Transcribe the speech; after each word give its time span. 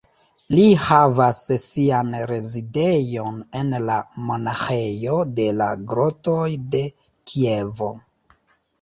Li 0.59 0.63
havas 0.85 1.41
sian 1.63 2.09
rezidejon 2.31 3.37
en 3.61 3.71
la 3.91 4.01
Monaĥejo 4.33 5.23
de 5.39 5.49
la 5.63 5.71
Grotoj 5.95 6.45
de 6.75 6.87
Kievo. 7.09 7.97